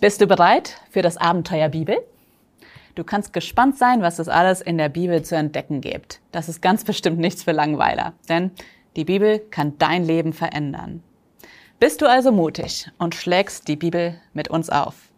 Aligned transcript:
Bist 0.00 0.22
du 0.22 0.26
bereit 0.26 0.80
für 0.88 1.02
das 1.02 1.18
Abenteuer 1.18 1.68
Bibel? 1.68 1.98
Du 2.94 3.04
kannst 3.04 3.34
gespannt 3.34 3.76
sein, 3.76 4.00
was 4.00 4.18
es 4.18 4.30
alles 4.30 4.62
in 4.62 4.78
der 4.78 4.88
Bibel 4.88 5.22
zu 5.22 5.36
entdecken 5.36 5.82
gibt. 5.82 6.20
Das 6.32 6.48
ist 6.48 6.62
ganz 6.62 6.84
bestimmt 6.84 7.18
nichts 7.18 7.42
für 7.42 7.52
Langweiler, 7.52 8.14
denn 8.26 8.50
die 8.96 9.04
Bibel 9.04 9.40
kann 9.50 9.76
dein 9.76 10.06
Leben 10.06 10.32
verändern. 10.32 11.02
Bist 11.78 12.00
du 12.00 12.06
also 12.08 12.32
mutig 12.32 12.90
und 12.96 13.14
schlägst 13.14 13.68
die 13.68 13.76
Bibel 13.76 14.18
mit 14.32 14.48
uns 14.48 14.70
auf? 14.70 15.10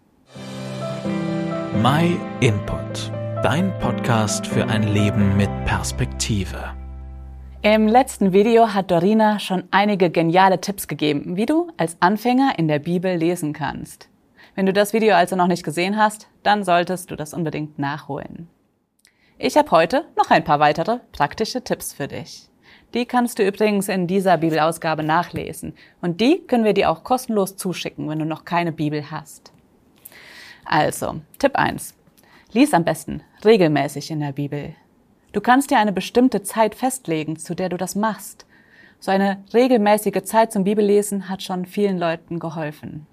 My 1.80 2.18
Input, 2.40 3.12
dein 3.44 3.72
Podcast 3.78 4.48
für 4.48 4.66
ein 4.66 4.92
Leben 4.92 5.36
mit 5.36 5.48
Perspektive. 5.64 6.74
Im 7.62 7.86
letzten 7.86 8.32
Video 8.32 8.74
hat 8.74 8.90
Dorina 8.90 9.38
schon 9.38 9.62
einige 9.70 10.10
geniale 10.10 10.60
Tipps 10.60 10.88
gegeben, 10.88 11.36
wie 11.36 11.46
du 11.46 11.70
als 11.76 11.96
Anfänger 12.00 12.54
in 12.58 12.66
der 12.66 12.80
Bibel 12.80 13.14
lesen 13.14 13.52
kannst. 13.52 14.08
Wenn 14.54 14.66
du 14.66 14.72
das 14.74 14.92
Video 14.92 15.14
also 15.14 15.34
noch 15.34 15.46
nicht 15.46 15.64
gesehen 15.64 15.96
hast, 15.96 16.28
dann 16.42 16.62
solltest 16.62 17.10
du 17.10 17.16
das 17.16 17.32
unbedingt 17.32 17.78
nachholen. 17.78 18.48
Ich 19.38 19.56
habe 19.56 19.70
heute 19.70 20.04
noch 20.16 20.30
ein 20.30 20.44
paar 20.44 20.60
weitere 20.60 20.98
praktische 21.10 21.64
Tipps 21.64 21.94
für 21.94 22.06
dich. 22.06 22.48
Die 22.92 23.06
kannst 23.06 23.38
du 23.38 23.46
übrigens 23.46 23.88
in 23.88 24.06
dieser 24.06 24.36
Bibelausgabe 24.36 25.02
nachlesen 25.02 25.74
und 26.02 26.20
die 26.20 26.38
können 26.46 26.64
wir 26.64 26.74
dir 26.74 26.90
auch 26.90 27.02
kostenlos 27.02 27.56
zuschicken, 27.56 28.10
wenn 28.10 28.18
du 28.18 28.26
noch 28.26 28.44
keine 28.44 28.72
Bibel 28.72 29.10
hast. 29.10 29.52
Also, 30.66 31.22
Tipp 31.38 31.56
1. 31.56 31.94
Lies 32.52 32.74
am 32.74 32.84
besten 32.84 33.22
regelmäßig 33.44 34.10
in 34.10 34.20
der 34.20 34.32
Bibel. 34.32 34.74
Du 35.32 35.40
kannst 35.40 35.70
dir 35.70 35.78
eine 35.78 35.92
bestimmte 35.92 36.42
Zeit 36.42 36.74
festlegen, 36.74 37.38
zu 37.38 37.54
der 37.54 37.70
du 37.70 37.78
das 37.78 37.94
machst. 37.94 38.44
So 39.00 39.10
eine 39.10 39.42
regelmäßige 39.54 40.22
Zeit 40.24 40.52
zum 40.52 40.64
Bibellesen 40.64 41.30
hat 41.30 41.42
schon 41.42 41.64
vielen 41.64 41.98
Leuten 41.98 42.38
geholfen. 42.38 43.06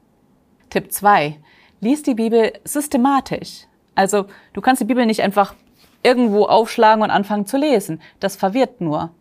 Tipp 0.70 0.92
2. 0.92 1.38
Lies 1.82 2.04
die 2.04 2.14
Bibel 2.14 2.54
systematisch. 2.64 3.66
Also 3.96 4.26
du 4.54 4.62
kannst 4.62 4.82
die 4.82 4.86
Bibel 4.86 5.06
nicht 5.06 5.22
einfach 5.22 5.56
irgendwo 6.04 6.46
aufschlagen 6.46 7.04
und 7.04 7.12
anfangen 7.12 7.46
zu 7.46 7.58
lesen. 7.58 8.02
Das 8.20 8.36
verwirrt 8.36 8.82
nur. 8.82 9.12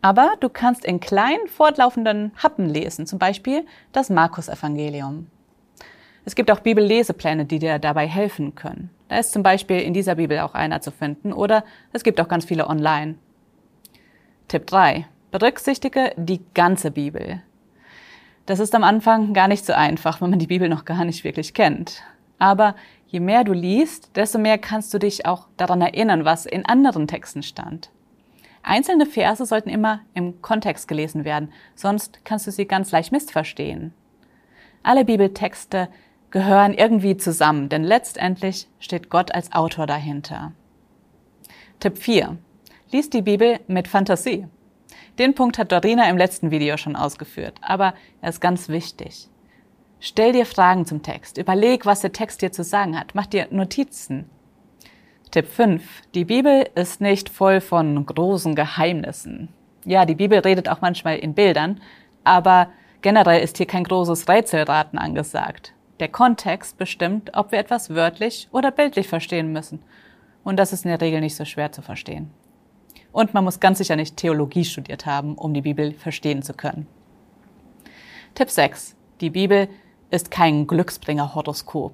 Aber 0.00 0.34
du 0.40 0.48
kannst 0.48 0.84
in 0.84 1.00
kleinen, 1.00 1.46
fortlaufenden 1.48 2.32
Happen 2.42 2.68
lesen, 2.68 3.06
zum 3.06 3.18
Beispiel 3.18 3.66
das 3.92 4.10
Markus-Evangelium. 4.10 5.28
Es 6.24 6.34
gibt 6.34 6.50
auch 6.50 6.60
Bibellesepläne, 6.60 7.44
die 7.44 7.58
dir 7.58 7.78
dabei 7.78 8.06
helfen 8.06 8.54
können. 8.54 8.90
Da 9.08 9.18
ist 9.18 9.32
zum 9.32 9.42
Beispiel 9.42 9.80
in 9.80 9.92
dieser 9.92 10.14
Bibel 10.14 10.38
auch 10.40 10.54
einer 10.54 10.80
zu 10.80 10.90
finden 10.90 11.32
oder 11.32 11.64
es 11.92 12.02
gibt 12.04 12.20
auch 12.20 12.28
ganz 12.28 12.44
viele 12.44 12.68
online. 12.68 13.16
Tipp 14.48 14.66
3. 14.66 15.06
Berücksichtige 15.30 16.12
die 16.16 16.40
ganze 16.54 16.90
Bibel. 16.90 17.42
Das 18.46 18.58
ist 18.58 18.74
am 18.74 18.84
Anfang 18.84 19.34
gar 19.34 19.48
nicht 19.48 19.64
so 19.64 19.72
einfach, 19.72 20.20
wenn 20.20 20.30
man 20.30 20.38
die 20.38 20.48
Bibel 20.48 20.68
noch 20.68 20.84
gar 20.84 21.04
nicht 21.04 21.24
wirklich 21.24 21.54
kennt. 21.54 22.02
Aber 22.38 22.74
je 23.06 23.20
mehr 23.20 23.44
du 23.44 23.52
liest, 23.52 24.16
desto 24.16 24.38
mehr 24.38 24.58
kannst 24.58 24.92
du 24.92 24.98
dich 24.98 25.26
auch 25.26 25.46
daran 25.56 25.80
erinnern, 25.80 26.24
was 26.24 26.46
in 26.46 26.66
anderen 26.66 27.06
Texten 27.06 27.42
stand. 27.42 27.90
Einzelne 28.64 29.06
Verse 29.06 29.44
sollten 29.44 29.68
immer 29.68 30.00
im 30.14 30.40
Kontext 30.40 30.88
gelesen 30.88 31.24
werden, 31.24 31.52
sonst 31.74 32.24
kannst 32.24 32.46
du 32.46 32.50
sie 32.50 32.66
ganz 32.66 32.90
leicht 32.90 33.12
missverstehen. 33.12 33.92
Alle 34.82 35.04
Bibeltexte 35.04 35.88
gehören 36.30 36.74
irgendwie 36.74 37.16
zusammen, 37.16 37.68
denn 37.68 37.84
letztendlich 37.84 38.68
steht 38.80 39.10
Gott 39.10 39.34
als 39.34 39.52
Autor 39.52 39.86
dahinter. 39.86 40.52
Tipp 41.78 41.98
4. 41.98 42.38
Lies 42.90 43.10
die 43.10 43.22
Bibel 43.22 43.60
mit 43.66 43.88
Fantasie. 43.88 44.46
Den 45.18 45.34
Punkt 45.34 45.58
hat 45.58 45.72
Dorina 45.72 46.08
im 46.08 46.16
letzten 46.16 46.50
Video 46.50 46.78
schon 46.78 46.96
ausgeführt, 46.96 47.58
aber 47.60 47.94
er 48.22 48.30
ist 48.30 48.40
ganz 48.40 48.68
wichtig. 48.68 49.28
Stell 50.00 50.32
dir 50.32 50.46
Fragen 50.46 50.86
zum 50.86 51.02
Text, 51.02 51.36
überleg, 51.36 51.84
was 51.84 52.00
der 52.00 52.12
Text 52.12 52.40
dir 52.40 52.50
zu 52.50 52.64
sagen 52.64 52.98
hat, 52.98 53.14
mach 53.14 53.26
dir 53.26 53.46
Notizen. 53.50 54.28
Tipp 55.30 55.46
5. 55.46 55.82
Die 56.14 56.24
Bibel 56.24 56.68
ist 56.74 57.00
nicht 57.00 57.28
voll 57.28 57.60
von 57.60 58.04
großen 58.04 58.54
Geheimnissen. 58.54 59.48
Ja, 59.84 60.04
die 60.06 60.14
Bibel 60.14 60.38
redet 60.38 60.68
auch 60.68 60.80
manchmal 60.80 61.18
in 61.18 61.34
Bildern, 61.34 61.80
aber 62.24 62.68
generell 63.02 63.42
ist 63.42 63.58
hier 63.58 63.66
kein 63.66 63.84
großes 63.84 64.28
Rätselraten 64.28 64.98
angesagt. 64.98 65.74
Der 66.00 66.08
Kontext 66.08 66.78
bestimmt, 66.78 67.30
ob 67.34 67.52
wir 67.52 67.58
etwas 67.58 67.90
wörtlich 67.90 68.48
oder 68.50 68.70
bildlich 68.70 69.08
verstehen 69.08 69.52
müssen. 69.52 69.82
Und 70.42 70.58
das 70.58 70.72
ist 70.72 70.84
in 70.84 70.90
der 70.90 71.00
Regel 71.00 71.20
nicht 71.20 71.36
so 71.36 71.44
schwer 71.44 71.70
zu 71.70 71.82
verstehen. 71.82 72.30
Und 73.12 73.34
man 73.34 73.44
muss 73.44 73.60
ganz 73.60 73.78
sicher 73.78 73.96
nicht 73.96 74.16
Theologie 74.16 74.64
studiert 74.64 75.06
haben, 75.06 75.34
um 75.34 75.52
die 75.54 75.60
Bibel 75.60 75.92
verstehen 75.92 76.42
zu 76.42 76.54
können. 76.54 76.86
Tipp 78.34 78.50
6. 78.50 78.96
Die 79.20 79.30
Bibel 79.30 79.68
ist 80.10 80.30
kein 80.30 80.66
Glücksbringer-Horoskop. 80.66 81.92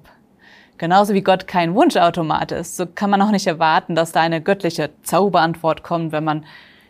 Genauso 0.77 1.13
wie 1.13 1.21
Gott 1.21 1.45
kein 1.45 1.75
Wunschautomat 1.75 2.53
ist, 2.53 2.77
so 2.77 2.85
kann 2.85 3.09
man 3.09 3.21
auch 3.21 3.31
nicht 3.31 3.47
erwarten, 3.47 3.95
dass 3.95 4.13
da 4.13 4.21
eine 4.21 4.41
göttliche 4.41 4.91
Zauberantwort 5.03 5.83
kommt, 5.83 6.13
wenn 6.13 6.23
man 6.23 6.45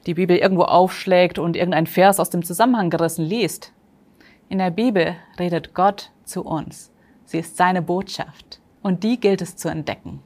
die 0.05 0.13
Bibel 0.13 0.37
irgendwo 0.37 0.63
aufschlägt 0.63 1.39
und 1.39 1.55
irgendein 1.55 1.87
Vers 1.87 2.19
aus 2.19 2.29
dem 2.29 2.43
Zusammenhang 2.45 2.91
gerissen 2.91 3.25
liest. 3.25 3.73
In 4.47 4.59
der 4.59 4.69
Bibel 4.69 5.15
redet 5.39 5.73
Gott 5.73 6.11
zu 6.23 6.45
uns. 6.45 6.91
Sie 7.25 7.39
ist 7.39 7.57
seine 7.57 7.81
Botschaft 7.81 8.59
und 8.83 9.03
die 9.03 9.19
gilt 9.19 9.41
es 9.41 9.55
zu 9.55 9.69
entdecken. 9.69 10.21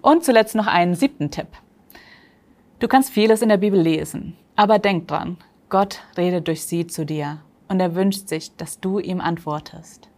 Und 0.00 0.24
zuletzt 0.24 0.54
noch 0.54 0.66
einen 0.66 0.94
siebten 0.94 1.30
Tipp. 1.30 1.48
Du 2.80 2.88
kannst 2.88 3.10
vieles 3.10 3.42
in 3.42 3.50
der 3.50 3.58
Bibel 3.58 3.78
lesen, 3.78 4.38
aber 4.56 4.78
denk 4.78 5.06
dran, 5.06 5.36
Gott 5.68 6.00
redet 6.16 6.48
durch 6.48 6.64
sie 6.64 6.86
zu 6.86 7.04
dir 7.04 7.42
und 7.68 7.78
er 7.78 7.94
wünscht 7.94 8.28
sich, 8.28 8.56
dass 8.56 8.80
du 8.80 8.98
ihm 8.98 9.20
antwortest. 9.20 10.08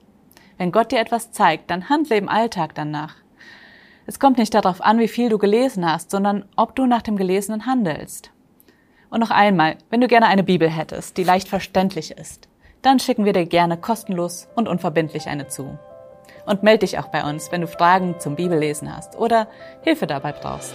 Wenn 0.58 0.70
Gott 0.70 0.92
dir 0.92 1.00
etwas 1.00 1.32
zeigt, 1.32 1.72
dann 1.72 1.88
handle 1.88 2.16
im 2.16 2.28
Alltag 2.28 2.76
danach. 2.76 3.16
Es 4.06 4.20
kommt 4.20 4.38
nicht 4.38 4.54
darauf 4.54 4.80
an, 4.80 5.00
wie 5.00 5.08
viel 5.08 5.28
du 5.28 5.38
gelesen 5.38 5.84
hast, 5.84 6.12
sondern 6.12 6.44
ob 6.54 6.76
du 6.76 6.86
nach 6.86 7.02
dem 7.02 7.16
Gelesenen 7.16 7.66
handelst. 7.66 8.30
Und 9.10 9.18
noch 9.18 9.30
einmal, 9.30 9.76
wenn 9.90 10.00
du 10.00 10.06
gerne 10.06 10.26
eine 10.26 10.44
Bibel 10.44 10.70
hättest, 10.70 11.16
die 11.16 11.24
leicht 11.24 11.48
verständlich 11.48 12.12
ist, 12.12 12.48
dann 12.80 13.00
schicken 13.00 13.24
wir 13.24 13.32
dir 13.32 13.46
gerne 13.46 13.76
kostenlos 13.76 14.46
und 14.54 14.68
unverbindlich 14.68 15.26
eine 15.26 15.48
zu. 15.48 15.78
Und 16.46 16.62
melde 16.62 16.86
dich 16.86 17.00
auch 17.00 17.08
bei 17.08 17.28
uns, 17.28 17.50
wenn 17.50 17.60
du 17.60 17.66
Fragen 17.66 18.20
zum 18.20 18.36
Bibellesen 18.36 18.96
hast 18.96 19.18
oder 19.18 19.48
Hilfe 19.82 20.06
dabei 20.06 20.30
brauchst. 20.30 20.74